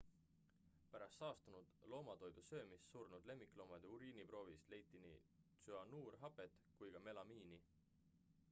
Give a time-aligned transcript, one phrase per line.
[0.93, 5.19] pärast saastunud loomatoidu söömist surnud lemmikloomade uriiniproovist leiti nii
[5.65, 7.61] tsüanuurhapet kui ka melamiini